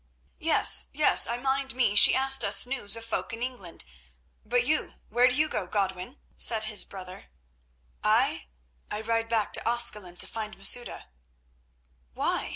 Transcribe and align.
"Yes, 0.39 0.87
yes; 0.93 1.27
I 1.27 1.37
mind 1.37 1.75
me 1.75 1.93
she 1.93 2.15
asked 2.15 2.43
us 2.43 2.65
news 2.65 2.95
of 2.95 3.05
folk 3.05 3.33
in 3.33 3.43
England. 3.43 3.83
But 4.43 4.65
you? 4.65 4.95
Where 5.09 5.27
do 5.27 5.35
you 5.35 5.47
go, 5.47 5.67
Godwin?" 5.67 6.17
said 6.37 6.63
his 6.63 6.83
brother. 6.83 7.25
"I? 8.03 8.47
I 8.89 9.01
ride 9.01 9.29
back 9.29 9.53
to 9.53 9.67
Ascalon 9.69 10.15
to 10.15 10.25
find 10.25 10.57
Masouda." 10.57 11.05
"Why?" 12.15 12.49